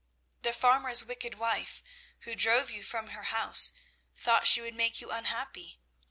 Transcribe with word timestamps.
The 0.41 0.51
farmer's 0.51 1.03
wicked 1.05 1.35
wife, 1.37 1.83
who 2.21 2.33
drove 2.33 2.71
you 2.71 2.81
from 2.81 3.09
her 3.09 3.21
house, 3.25 3.71
thought 4.15 4.47
she 4.47 4.59
would 4.59 4.73
make 4.73 4.99
you 4.99 5.11
unhappy. 5.11 5.79